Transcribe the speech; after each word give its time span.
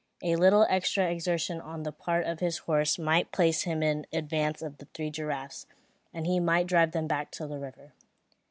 A 0.23 0.35
little 0.35 0.65
extra 0.67 1.11
exertion 1.11 1.61
on 1.61 1.83
the 1.83 1.91
part 1.91 2.25
of 2.25 2.39
his 2.39 2.57
horse 2.57 2.97
might 2.97 3.31
place 3.31 3.65
him 3.65 3.83
in 3.83 4.07
advance 4.11 4.63
of 4.63 4.79
the 4.79 4.87
three 4.95 5.11
giraffes; 5.11 5.67
and 6.11 6.25
he 6.25 6.39
might 6.39 6.65
drive 6.65 6.91
them 6.91 7.05
back 7.05 7.29
to 7.33 7.45
the 7.45 7.59
river. 7.59 7.93